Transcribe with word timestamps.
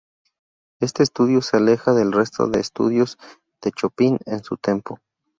Este 0.79 1.03
estudio 1.03 1.43
se 1.43 1.57
aleja 1.57 1.93
del 1.93 2.11
resto 2.11 2.47
de 2.47 2.59
Estudios 2.59 3.19
de 3.61 3.71
Chopin 3.71 4.17
en 4.25 4.43
su 4.43 4.57
tempo. 4.57 4.97